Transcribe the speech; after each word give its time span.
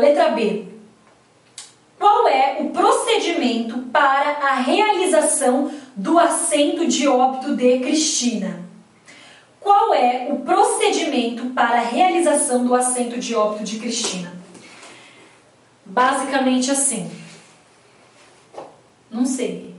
letra 0.00 0.30
B. 0.30 0.66
Qual 1.98 2.26
é 2.26 2.56
o 2.60 2.70
procedimento 2.70 3.78
para 3.92 4.30
a 4.30 4.54
realização 4.54 5.70
do 5.94 6.18
assento 6.18 6.86
de 6.86 7.06
óbito 7.06 7.54
de 7.54 7.78
Cristina? 7.80 8.64
Qual 9.60 9.92
é 9.92 10.28
o 10.30 10.38
procedimento 10.38 11.50
para 11.50 11.76
a 11.76 11.84
realização 11.84 12.64
do 12.64 12.74
assento 12.74 13.18
de 13.18 13.34
óbito 13.34 13.64
de 13.64 13.78
Cristina? 13.78 14.32
Basicamente 15.84 16.70
assim. 16.70 17.10
Não 19.10 19.26
sei. 19.26 19.74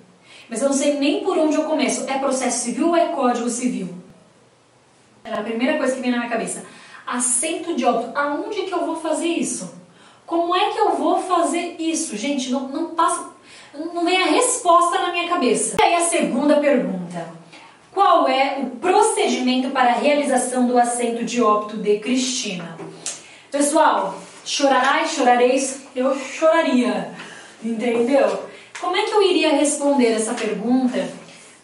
Mas 0.47 0.61
eu 0.61 0.69
não 0.69 0.75
sei 0.75 0.99
nem 0.99 1.23
por 1.23 1.37
onde 1.37 1.55
eu 1.55 1.63
começo. 1.63 2.07
É 2.07 2.19
processo 2.19 2.65
civil 2.65 2.89
ou 2.89 2.95
é 2.95 3.07
código 3.07 3.49
civil? 3.49 3.89
Era 5.23 5.39
a 5.39 5.43
primeira 5.43 5.77
coisa 5.77 5.95
que 5.95 6.01
vem 6.01 6.11
na 6.11 6.17
minha 6.17 6.29
cabeça. 6.29 6.65
Assento 7.07 7.75
de 7.75 7.83
óbito. 7.83 8.15
Aonde 8.15 8.63
que 8.63 8.71
eu 8.71 8.85
vou 8.85 8.97
fazer 8.97 9.27
isso? 9.27 9.80
Como 10.31 10.55
é 10.55 10.69
que 10.69 10.79
eu 10.79 10.91
vou 10.91 11.21
fazer 11.21 11.75
isso? 11.77 12.15
Gente, 12.15 12.51
não, 12.51 12.69
não 12.69 12.85
passa. 12.91 13.31
Não 13.93 14.05
vem 14.05 14.15
a 14.15 14.27
resposta 14.27 14.97
na 14.97 15.11
minha 15.11 15.27
cabeça. 15.27 15.75
E 15.77 15.83
aí 15.83 15.95
a 15.95 15.99
segunda 15.99 16.55
pergunta. 16.55 17.33
Qual 17.91 18.25
é 18.29 18.59
o 18.61 18.67
procedimento 18.77 19.71
para 19.71 19.89
a 19.89 19.95
realização 19.95 20.65
do 20.67 20.79
assento 20.79 21.25
de 21.25 21.43
óbito 21.43 21.75
de 21.75 21.99
Cristina? 21.99 22.77
Pessoal, 23.51 24.17
chorará 24.45 25.03
e 25.03 25.07
chorareis? 25.09 25.81
Eu 25.93 26.17
choraria. 26.17 27.11
Entendeu? 27.61 28.45
Como 28.79 28.95
é 28.95 29.03
que 29.03 29.11
eu 29.11 29.21
iria 29.21 29.49
responder 29.49 30.13
essa 30.13 30.33
pergunta? 30.33 31.09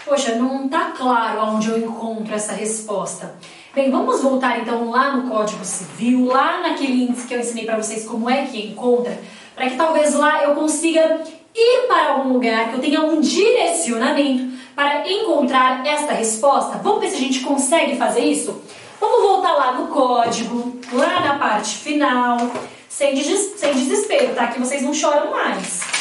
Poxa, 0.07 0.35
não 0.35 0.65
está 0.65 0.91
claro 0.97 1.41
aonde 1.41 1.69
eu 1.69 1.77
encontro 1.77 2.33
essa 2.33 2.53
resposta. 2.53 3.35
Bem, 3.75 3.91
vamos 3.91 4.21
voltar 4.21 4.59
então 4.59 4.89
lá 4.89 5.17
no 5.17 5.29
Código 5.29 5.65
Civil, 5.65 6.25
lá 6.25 6.61
naquele 6.61 7.03
índice 7.03 7.27
que 7.27 7.33
eu 7.33 7.39
ensinei 7.41 7.65
para 7.65 7.75
vocês 7.75 8.05
como 8.05 8.29
é 8.29 8.45
que 8.45 8.67
encontra, 8.67 9.19
para 9.53 9.69
que 9.69 9.75
talvez 9.75 10.13
lá 10.15 10.43
eu 10.43 10.55
consiga 10.55 11.21
ir 11.53 11.87
para 11.87 12.13
algum 12.13 12.33
lugar, 12.33 12.69
que 12.69 12.75
eu 12.75 12.79
tenha 12.79 13.01
um 13.01 13.19
direcionamento 13.19 14.57
para 14.73 15.05
encontrar 15.11 15.85
esta 15.85 16.13
resposta. 16.13 16.77
Vamos 16.77 17.01
ver 17.01 17.09
se 17.09 17.17
a 17.17 17.19
gente 17.19 17.41
consegue 17.41 17.97
fazer 17.97 18.21
isso? 18.21 18.61
Vamos 19.01 19.21
voltar 19.21 19.53
lá 19.55 19.73
no 19.73 19.87
código, 19.87 20.79
lá 20.93 21.19
na 21.19 21.37
parte 21.37 21.75
final, 21.75 22.37
sem, 22.87 23.13
des 23.13 23.27
sem 23.57 23.73
desespero, 23.73 24.33
tá? 24.33 24.47
Que 24.47 24.59
vocês 24.59 24.81
não 24.81 24.93
choram 24.93 25.31
mais 25.31 25.97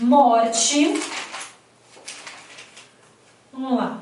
morte. 0.00 1.00
Vamos 3.54 3.78
lá. 3.78 4.00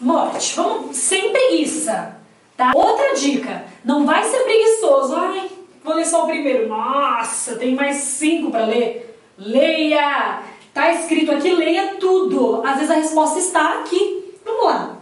Morte. 0.00 0.54
Vamos 0.56 0.96
sem 0.96 1.30
preguiça, 1.30 2.16
tá? 2.56 2.72
Outra 2.74 3.14
dica, 3.14 3.66
não 3.84 4.06
vai 4.06 4.24
ser 4.24 4.38
preguiçoso. 4.40 5.14
Ai, 5.14 5.50
vou 5.84 5.94
ler 5.94 6.06
só 6.06 6.24
o 6.24 6.26
primeiro. 6.26 6.68
Nossa, 6.68 7.56
tem 7.56 7.74
mais 7.74 7.96
cinco 7.96 8.50
para 8.50 8.64
ler. 8.64 9.18
Leia! 9.36 10.42
Tá 10.72 10.90
escrito 10.92 11.32
aqui, 11.32 11.52
leia 11.52 11.96
tudo. 12.00 12.62
Às 12.64 12.76
vezes 12.76 12.90
a 12.90 12.94
resposta 12.94 13.38
está 13.38 13.80
aqui. 13.80 14.38
Vamos 14.42 14.64
lá. 14.64 14.96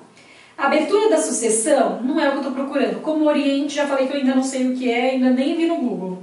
A 0.58 0.66
abertura 0.66 1.08
da 1.08 1.16
sucessão 1.16 2.02
não 2.02 2.18
é 2.20 2.28
o 2.28 2.32
que 2.32 2.38
eu 2.38 2.48
estou 2.48 2.54
procurando. 2.54 3.00
Como 3.00 3.26
Oriente, 3.26 3.76
já 3.76 3.86
falei 3.86 4.08
que 4.08 4.14
eu 4.14 4.20
ainda 4.20 4.34
não 4.34 4.42
sei 4.42 4.66
o 4.66 4.76
que 4.76 4.90
é, 4.90 5.12
ainda 5.12 5.30
nem 5.30 5.56
vi 5.56 5.66
no 5.66 5.76
Google. 5.76 6.18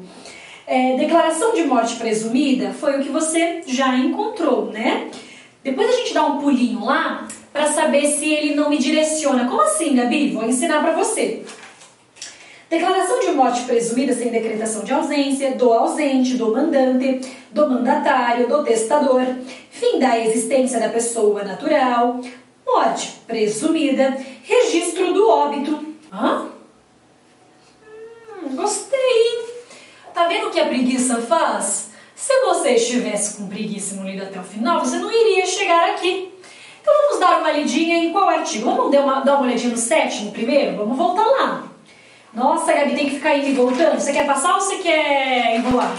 É, 0.68 0.98
declaração 0.98 1.54
de 1.54 1.64
morte 1.64 1.96
presumida 1.96 2.72
foi 2.74 3.00
o 3.00 3.04
que 3.04 3.10
você 3.10 3.64
já 3.66 3.98
encontrou, 3.98 4.66
né? 4.66 5.10
Depois 5.64 5.90
a 5.90 5.98
gente 5.98 6.14
dá 6.14 6.26
um 6.26 6.40
pulinho 6.40 6.86
lá 6.86 7.28
para 7.52 7.68
saber 7.68 8.06
se 8.08 8.32
ele 8.32 8.56
não 8.56 8.70
me 8.70 8.78
direciona. 8.78 9.48
Como 9.48 9.62
assim, 9.62 9.96
Gabi? 9.96 10.32
Vou 10.32 10.46
ensinar 10.46 10.82
para 10.82 10.94
você. 10.94 11.44
Declaração 12.70 13.20
de 13.22 13.32
morte 13.32 13.64
presumida 13.64 14.14
sem 14.14 14.30
decretação 14.30 14.84
de 14.84 14.92
ausência, 14.92 15.56
do 15.56 15.72
ausente, 15.72 16.36
do 16.36 16.52
mandante, 16.52 17.22
do 17.50 17.70
mandatário, 17.70 18.48
do 18.48 18.62
testador, 18.64 19.26
fim 19.72 20.00
da 20.00 20.20
existência 20.20 20.78
da 20.78 20.90
pessoa 20.90 21.46
natural, 21.46 22.20
morte 22.66 23.22
presumida, 23.26 24.18
registro 24.44 25.14
do 25.14 25.30
óbito. 25.30 25.80
Hã? 26.12 26.50
Hum, 28.44 28.56
gostei. 28.56 29.48
Tá 30.14 30.28
vendo 30.28 30.48
o 30.48 30.52
que 30.52 30.60
a 30.60 30.66
preguiça 30.66 31.22
faz? 31.22 31.87
Se 32.38 32.42
você 32.42 32.70
estivesse 32.76 33.36
com 33.36 33.48
preguiça 33.48 33.96
não 33.96 34.08
lido 34.08 34.22
até 34.22 34.40
o 34.40 34.44
final, 34.44 34.80
você 34.80 34.98
não 34.98 35.12
iria 35.12 35.44
chegar 35.44 35.90
aqui. 35.90 36.32
Então 36.80 36.94
vamos 37.02 37.20
dar 37.20 37.40
uma 37.40 37.52
lidinha 37.52 37.98
em 37.98 38.12
qual 38.12 38.30
artigo? 38.30 38.66
Vamos 38.66 38.92
dar 38.92 39.02
uma, 39.02 39.22
dar 39.22 39.38
uma 39.38 39.48
olhadinha 39.48 39.72
no 39.72 39.78
sétimo 39.78 40.32
primeiro? 40.32 40.78
Vamos 40.78 40.96
voltar 40.96 41.26
lá. 41.26 41.64
Nossa, 42.32 42.72
Gabi, 42.72 42.96
tem 42.96 43.10
que 43.10 43.16
ficar 43.16 43.36
indo 43.36 43.48
e 43.48 43.54
voltando. 43.54 44.00
Você 44.00 44.14
quer 44.14 44.28
passar 44.28 44.54
ou 44.54 44.62
você 44.62 44.78
quer 44.78 45.56
enrolar? 45.56 45.98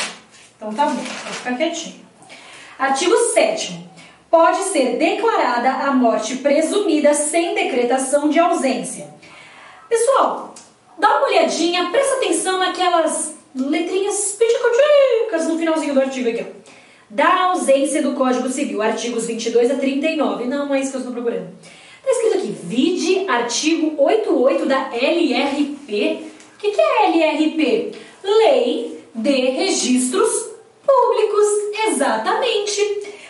Então 0.56 0.72
tá 0.72 0.86
bom, 0.86 0.94
vou 0.94 1.32
ficar 1.32 1.56
quietinho. 1.56 2.06
Artigo 2.78 3.16
7 3.16 3.88
Pode 4.30 4.58
ser 4.58 4.96
declarada 4.96 5.70
a 5.70 5.90
morte 5.90 6.36
presumida 6.36 7.14
sem 7.14 7.54
decretação 7.54 8.28
de 8.28 8.38
ausência. 8.38 9.08
Pessoal, 9.88 10.54
dá 10.98 11.18
uma 11.18 11.26
olhadinha, 11.26 11.90
presta 11.90 12.16
atenção 12.16 12.58
naquelas 12.58 13.34
letrinhas 13.56 14.36
piticotecas 15.28 15.46
no 15.46 15.58
finalzinho 15.58 15.94
do 15.94 16.00
artigo 16.00 16.28
aqui, 16.28 16.42
ó. 16.42 16.58
Da 17.10 17.44
ausência 17.44 18.02
do 18.02 18.12
Código 18.12 18.48
Civil, 18.48 18.82
artigos 18.82 19.26
22 19.26 19.70
a 19.70 19.74
39. 19.76 20.44
Não, 20.44 20.66
não 20.66 20.74
é 20.74 20.80
isso 20.80 20.90
que 20.90 20.96
eu 20.96 21.00
estou 21.00 21.14
procurando. 21.14 21.48
Está 22.04 22.10
escrito 22.10 22.38
aqui, 22.38 22.56
vide 22.64 23.28
artigo 23.28 24.02
88 24.02 24.66
da 24.66 24.90
LRP. 24.92 26.20
O 26.54 26.58
que, 26.58 26.70
que 26.70 26.80
é 26.80 27.06
LRP? 27.06 27.92
Lei 28.22 29.04
de 29.14 29.30
Registros 29.30 30.50
Públicos, 30.86 31.46
exatamente. 31.88 32.80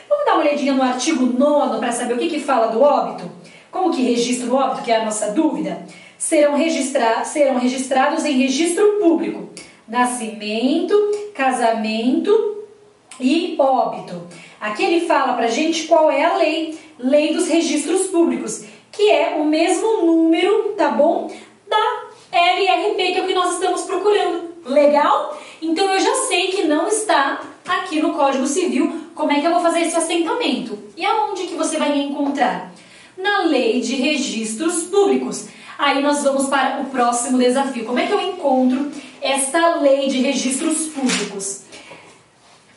Vamos 0.08 0.24
dar 0.24 0.34
uma 0.34 0.42
olhadinha 0.42 0.74
no 0.74 0.82
artigo 0.82 1.26
9 1.26 1.78
para 1.78 1.92
saber 1.92 2.14
o 2.14 2.18
que, 2.18 2.28
que 2.28 2.40
fala 2.40 2.68
do 2.68 2.80
óbito? 2.80 3.30
Como 3.70 3.92
que 3.92 4.02
registra 4.02 4.48
o 4.48 4.54
óbito, 4.54 4.82
que 4.82 4.90
é 4.90 4.96
a 4.96 5.04
nossa 5.04 5.30
dúvida? 5.32 5.84
Serão, 6.16 6.56
registra 6.56 7.24
serão 7.24 7.58
registrados 7.58 8.24
em 8.24 8.32
registro 8.32 8.98
público 8.98 9.50
nascimento, 9.88 10.94
casamento 11.34 12.64
e 13.18 13.56
óbito. 13.58 14.22
Aqui 14.60 14.84
ele 14.84 15.06
fala 15.06 15.34
pra 15.34 15.48
gente 15.48 15.86
qual 15.86 16.10
é 16.10 16.24
a 16.24 16.36
lei, 16.36 16.78
lei 16.98 17.32
dos 17.32 17.48
registros 17.48 18.08
públicos, 18.08 18.64
que 18.92 19.10
é 19.10 19.36
o 19.36 19.44
mesmo 19.44 20.04
número, 20.04 20.74
tá 20.76 20.90
bom? 20.90 21.32
Da 21.66 22.08
LRP, 22.32 23.12
que 23.12 23.18
é 23.18 23.22
o 23.22 23.26
que 23.26 23.34
nós 23.34 23.54
estamos 23.54 23.82
procurando. 23.82 24.48
Legal? 24.66 25.38
Então 25.62 25.90
eu 25.90 26.00
já 26.00 26.14
sei 26.26 26.48
que 26.48 26.64
não 26.64 26.86
está 26.88 27.40
aqui 27.66 28.00
no 28.00 28.12
Código 28.12 28.46
Civil 28.46 29.08
como 29.14 29.32
é 29.32 29.40
que 29.40 29.46
eu 29.46 29.52
vou 29.52 29.60
fazer 29.60 29.80
esse 29.80 29.96
assentamento. 29.96 30.78
E 30.96 31.04
aonde 31.04 31.48
que 31.48 31.54
você 31.54 31.76
vai 31.76 31.98
encontrar? 31.98 32.72
Na 33.16 33.46
Lei 33.46 33.80
de 33.80 33.96
Registros 33.96 34.84
Públicos. 34.84 35.48
Aí 35.76 36.00
nós 36.00 36.22
vamos 36.22 36.48
para 36.48 36.80
o 36.82 36.84
próximo 36.86 37.36
desafio. 37.36 37.84
Como 37.84 37.98
é 37.98 38.06
que 38.06 38.12
eu 38.12 38.20
encontro 38.20 38.92
esta 39.20 39.76
lei 39.76 40.08
de 40.08 40.20
registros 40.20 40.86
públicos? 40.86 41.62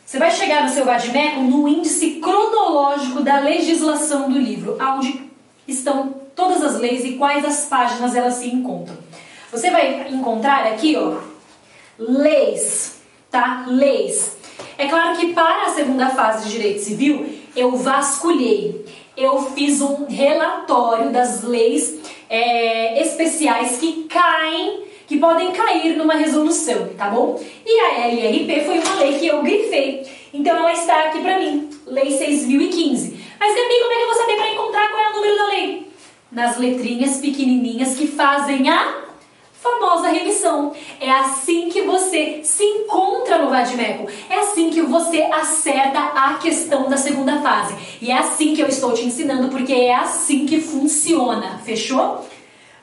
Você 0.06 0.20
vai 0.20 0.32
chegar 0.32 0.64
no 0.64 0.70
seu 0.70 0.84
Vadimeco 0.84 1.42
no 1.42 1.68
índice 1.68 2.20
cronológico 2.20 3.22
da 3.22 3.40
legislação 3.40 4.30
do 4.30 4.38
livro, 4.38 4.78
onde 4.80 5.30
estão 5.68 6.14
todas 6.36 6.62
as 6.64 6.80
leis 6.80 7.06
e 7.06 7.14
quais 7.14 7.46
as 7.46 7.66
páginas 7.66 8.16
elas 8.16 8.36
se 8.36 8.50
encontram. 8.50 8.98
Você 9.52 9.70
vai 9.70 10.10
encontrar 10.10 10.66
aqui, 10.68 10.96
ó, 10.98 11.18
leis, 11.98 13.02
tá? 13.30 13.66
Leis. 13.68 14.38
É 14.78 14.88
claro 14.88 15.18
que 15.18 15.34
para 15.34 15.66
a 15.68 15.70
segunda 15.70 16.10
fase 16.10 16.46
de 16.46 16.52
direito 16.52 16.82
civil, 16.82 17.40
eu 17.56 17.76
vasculhei. 17.78 18.86
Eu 19.16 19.42
fiz 19.54 19.82
um 19.82 20.06
relatório 20.06 21.12
das 21.12 21.44
leis 21.44 22.00
é, 22.30 23.02
especiais 23.02 23.78
que 23.78 24.04
caem, 24.06 24.84
que 25.12 25.18
podem 25.18 25.52
cair 25.52 25.98
numa 25.98 26.14
resolução, 26.14 26.88
tá 26.98 27.10
bom? 27.10 27.38
E 27.66 27.80
a 27.82 28.08
LRP 28.08 28.64
foi 28.66 28.80
uma 28.80 28.96
lei 28.96 29.20
que 29.20 29.28
eu 29.28 29.42
grifei, 29.44 30.10
então 30.34 30.56
ela 30.56 30.72
está 30.72 31.08
aqui 31.08 31.20
para 31.20 31.38
mim, 31.38 31.70
Lei 31.86 32.18
6.015. 32.18 33.16
Mas 33.38 33.54
Gabi, 33.54 33.80
como 33.82 33.92
é 33.92 33.96
que 33.98 34.04
eu 34.04 34.08
vou 34.08 34.16
saber 34.16 34.36
para 34.38 34.54
encontrar 34.54 34.90
qual 34.90 35.04
é 35.04 35.10
o 35.10 35.16
número 35.16 35.38
da 35.38 35.48
lei? 35.48 35.88
Nas 36.32 36.58
letrinhas 36.58 37.18
pequenininhas 37.18 37.98
que 37.98 38.08
fazem 38.08 38.70
a 38.70 39.02
famosa 39.52 40.08
remissão. 40.08 40.72
É 41.02 41.12
assim 41.12 41.68
que 41.68 41.82
você 41.82 42.40
se 42.46 42.64
encontra 42.64 43.38
no 43.38 43.50
Vadimeco. 43.50 44.10
É 44.30 44.40
assim 44.40 44.70
que 44.70 44.82
você 44.82 45.24
acerta 45.24 46.00
a 46.00 46.36
questão 46.36 46.90
da 46.90 46.96
segunda 46.96 47.42
fase. 47.42 47.76
E 48.02 48.10
é 48.12 48.18
assim 48.18 48.56
que 48.56 48.62
eu 48.62 48.68
estou 48.68 48.94
te 48.94 49.04
ensinando, 49.04 49.50
porque 49.50 49.74
é 49.74 49.94
assim 49.94 50.46
que 50.46 50.62
funciona. 50.62 51.60
Fechou? 51.66 52.26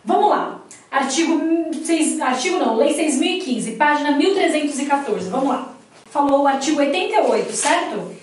Vamos 0.05 0.29
lá. 0.29 0.68
Artigo 0.91 1.75
6, 1.85 2.21
artigo 2.21 2.59
não, 2.59 2.77
Lei 2.77 2.95
6015, 2.95 3.73
página 3.73 4.13
1314. 4.13 5.29
Vamos 5.29 5.49
lá. 5.49 5.75
Falou 6.07 6.43
o 6.43 6.47
artigo 6.47 6.81
88, 6.81 7.53
certo? 7.53 8.15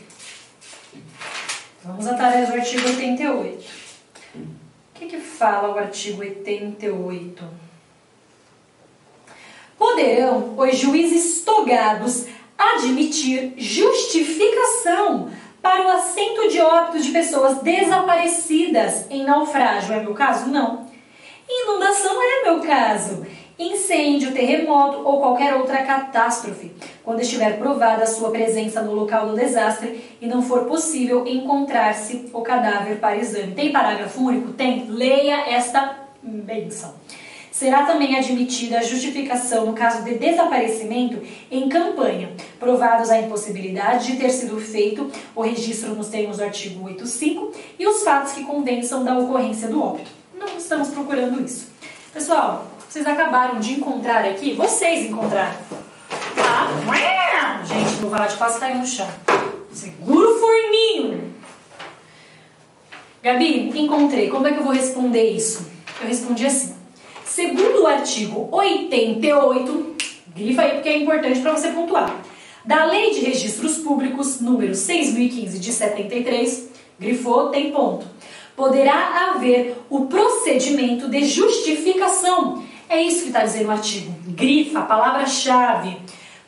Vamos 1.84 2.08
atrás 2.08 2.50
do 2.50 2.56
artigo 2.56 2.88
88. 2.88 3.66
O 4.36 5.00
que, 5.00 5.06
que 5.06 5.18
fala 5.18 5.76
o 5.76 5.78
artigo 5.78 6.22
88? 6.22 7.66
poderão 9.78 10.56
os 10.58 10.78
juízes 10.78 11.44
togados 11.44 12.26
admitir 12.58 13.54
justificação 13.58 15.30
para 15.62 15.86
o 15.86 15.90
assento 15.90 16.48
de 16.50 16.60
óbito 16.60 17.00
de 17.02 17.12
pessoas 17.12 17.60
desaparecidas 17.60 19.10
em 19.10 19.24
naufrágio. 19.24 19.94
É 19.94 20.00
meu 20.00 20.14
caso? 20.14 20.50
Não. 20.50 20.86
Inundação 21.48 22.22
é 22.22 22.44
meu 22.44 22.60
caso. 22.62 23.26
Incêndio, 23.58 24.34
terremoto 24.34 24.98
ou 25.08 25.20
qualquer 25.20 25.56
outra 25.56 25.84
catástrofe, 25.84 26.74
quando 27.04 27.22
estiver 27.22 27.58
provada 27.58 28.04
a 28.04 28.08
sua 28.08 28.30
presença 28.30 28.82
no 28.82 28.94
local 28.94 29.30
do 29.30 29.36
desastre 29.36 30.04
e 30.20 30.28
não 30.28 30.42
for 30.42 30.66
possível 30.66 31.26
encontrar-se 31.26 32.30
o 32.34 32.42
cadáver 32.42 33.00
para 33.00 33.16
exame. 33.16 33.54
Tem 33.54 33.72
parágrafo 33.72 34.22
único? 34.22 34.52
Tem. 34.52 34.88
Leia 34.90 35.50
esta 35.50 36.00
benção. 36.22 36.96
Será 37.50 37.84
também 37.84 38.18
admitida 38.18 38.80
a 38.80 38.84
justificação 38.84 39.66
no 39.66 39.72
caso 39.72 40.04
de 40.04 40.16
desaparecimento 40.16 41.22
em 41.50 41.70
campanha, 41.70 42.34
provados 42.60 43.10
a 43.10 43.22
impossibilidade 43.22 44.12
de 44.12 44.18
ter 44.18 44.30
sido 44.30 44.60
feito 44.60 45.10
o 45.34 45.42
registro 45.42 45.96
nos 45.96 46.10
termos 46.10 46.38
do 46.38 46.44
artigo 46.44 46.84
85 46.84 47.54
e 47.80 47.88
os 47.88 48.04
fatos 48.04 48.34
que 48.34 48.44
convençam 48.44 49.06
da 49.06 49.18
ocorrência 49.18 49.70
do 49.70 49.82
óbito. 49.82 50.25
Não 50.38 50.58
estamos 50.58 50.90
procurando 50.90 51.44
isso. 51.44 51.68
Pessoal, 52.14 52.68
vocês 52.88 53.06
acabaram 53.06 53.60
de 53.60 53.74
encontrar 53.74 54.26
aqui, 54.26 54.54
vocês 54.54 55.10
encontraram. 55.10 55.56
Tá? 56.36 57.64
Gente, 57.66 57.96
vou 58.02 58.10
falar 58.10 58.28
de 58.28 58.38
quase 58.38 58.60
cair 58.60 58.76
no 58.76 58.86
chão. 58.86 59.08
Segura 59.72 60.30
o 60.30 60.40
forninho. 60.40 61.34
Gabi, 63.24 63.72
encontrei. 63.80 64.30
Como 64.30 64.48
é 64.48 64.54
que 64.54 64.60
eu 64.60 64.64
vou 64.64 64.74
responder 64.74 65.32
isso? 65.32 65.68
Eu 66.02 66.08
respondi 66.08 66.46
assim. 66.46 66.76
Segundo 67.26 67.84
o 67.84 67.88
artigo 67.88 68.48
88, 68.52 69.96
grifa 70.36 70.62
aí 70.62 70.72
porque 70.76 70.90
é 70.90 70.98
importante 71.00 71.40
para 71.40 71.52
você 71.52 71.70
pontuar, 71.70 72.16
da 72.64 72.86
Lei 72.86 73.12
de 73.12 73.22
Registros 73.22 73.78
Públicos, 73.80 74.40
número 74.40 74.76
6015 74.76 75.60
de 75.60 75.74
73, 75.74 76.70
grifou, 77.00 77.50
tem 77.50 77.72
ponto. 77.72 78.06
Poderá 78.56 79.32
haver 79.32 79.78
o 79.90 80.06
procedimento 80.06 81.10
de 81.10 81.26
justificação. 81.26 82.64
É 82.88 83.02
isso 83.02 83.24
que 83.24 83.28
está 83.28 83.44
dizendo 83.44 83.68
o 83.68 83.72
artigo. 83.72 84.14
Grifa, 84.28 84.82
palavra-chave, 84.82 85.98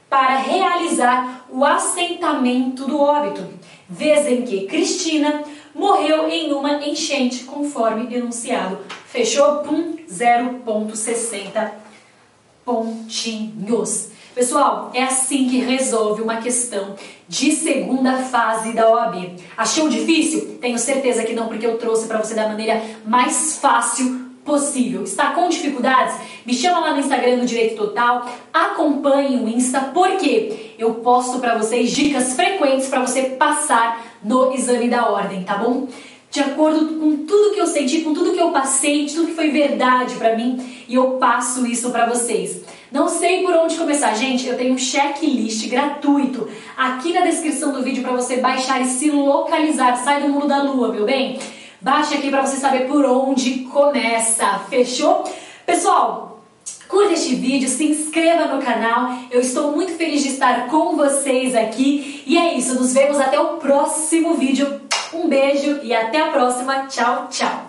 para 0.09 0.37
realizar 0.37 1.45
o 1.49 1.65
assentamento 1.65 2.85
do 2.85 2.99
óbito, 2.99 3.45
vez 3.89 4.27
em 4.27 4.43
que 4.43 4.65
Cristina 4.67 5.43
morreu 5.75 6.27
em 6.29 6.53
uma 6.53 6.85
enchente, 6.85 7.43
conforme 7.43 8.15
enunciado. 8.15 8.79
Fechou? 9.05 9.57
Pum, 9.57 9.97
0,60 10.09 11.71
pontinhos. 12.63 14.09
Pessoal, 14.37 14.91
é 14.93 15.01
assim 15.01 15.49
que 15.49 15.57
resolve 15.61 16.21
uma 16.21 16.35
questão 16.35 16.93
de 17.27 17.51
segunda 17.53 18.17
fase 18.17 18.71
da 18.71 18.87
OAB. 18.87 19.31
Achou 19.57 19.89
difícil? 19.89 20.59
Tenho 20.61 20.77
certeza 20.77 21.23
que 21.23 21.33
não, 21.33 21.47
porque 21.47 21.65
eu 21.65 21.79
trouxe 21.79 22.07
para 22.07 22.19
você 22.19 22.35
da 22.35 22.47
maneira 22.47 22.79
mais 23.03 23.57
fácil 23.57 24.27
possível. 24.45 25.01
Está 25.01 25.31
com 25.31 25.49
dificuldades? 25.49 26.17
Me 26.45 26.53
chama 26.53 26.81
lá 26.81 26.93
no 26.93 26.99
Instagram 26.99 27.39
do 27.39 27.47
Direito 27.47 27.77
Total, 27.77 28.29
acompanhe 28.53 29.37
o 29.37 29.49
Insta, 29.49 29.89
porque 29.91 30.75
eu 30.77 30.93
posto 30.93 31.39
para 31.39 31.57
vocês 31.57 31.89
dicas 31.89 32.33
frequentes 32.33 32.89
para 32.89 32.99
você 32.99 33.23
passar 33.23 34.05
no 34.23 34.53
exame 34.53 34.87
da 34.87 35.09
ordem, 35.09 35.43
tá 35.43 35.57
bom? 35.57 35.87
De 36.29 36.41
acordo 36.41 36.99
com 36.99 37.25
tudo 37.25 37.53
que 37.53 37.61
eu 37.61 37.67
senti, 37.67 38.01
com 38.01 38.13
tudo 38.13 38.33
que 38.33 38.39
eu 38.39 38.51
passei, 38.51 39.05
de 39.05 39.15
tudo 39.15 39.27
que 39.27 39.33
foi 39.33 39.49
verdade 39.49 40.15
para 40.15 40.35
mim, 40.35 40.57
e 40.87 40.95
eu 40.95 41.11
passo 41.11 41.65
isso 41.65 41.89
para 41.89 42.05
vocês. 42.05 42.61
Não 42.91 43.07
sei 43.07 43.43
por 43.43 43.53
onde 43.53 43.75
começar, 43.75 44.13
gente. 44.13 44.47
Eu 44.47 44.57
tenho 44.57 44.73
um 44.73 44.77
checklist 44.77 45.67
gratuito 45.67 46.47
aqui 46.77 47.13
na 47.13 47.21
descrição 47.21 47.71
do 47.71 47.83
vídeo 47.83 48.03
para 48.03 48.13
você 48.13 48.37
baixar 48.37 48.81
e 48.81 48.85
se 48.85 49.09
localizar. 49.09 49.95
Sai 49.97 50.21
do 50.21 50.29
mundo 50.29 50.47
da 50.47 50.63
lua, 50.63 50.89
meu 50.89 51.05
bem? 51.05 51.39
Baixe 51.81 52.15
aqui 52.15 52.29
para 52.29 52.45
você 52.45 52.57
saber 52.57 52.87
por 52.87 53.05
onde 53.05 53.59
começa. 53.65 54.59
Fechou? 54.69 55.23
Pessoal, 55.65 56.41
curta 56.87 57.13
este 57.13 57.35
vídeo, 57.35 57.67
se 57.67 57.85
inscreva 57.85 58.45
no 58.53 58.61
canal. 58.61 59.19
Eu 59.29 59.41
estou 59.41 59.73
muito 59.73 59.93
feliz 59.93 60.23
de 60.23 60.29
estar 60.29 60.67
com 60.67 60.95
vocês 60.95 61.55
aqui. 61.55 62.23
E 62.25 62.37
é 62.37 62.57
isso, 62.57 62.75
nos 62.75 62.93
vemos 62.93 63.19
até 63.19 63.39
o 63.39 63.57
próximo 63.57 64.35
vídeo. 64.35 64.86
Um 65.13 65.27
beijo 65.27 65.79
e 65.83 65.93
até 65.93 66.21
a 66.21 66.31
próxima. 66.31 66.87
Tchau, 66.87 67.27
tchau. 67.29 67.66